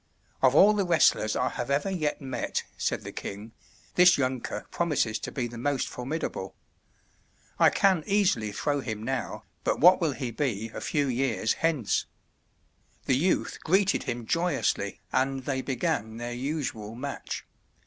[0.41, 3.51] "Of all the wrestlers I have ever yet met," said the king,
[3.93, 6.55] "this younker promises to be the most formidable.
[7.59, 12.07] I can easily throw him now, but what will he be a few years hence?"
[13.05, 17.45] The youth greeted him joyously, and they began their usual match.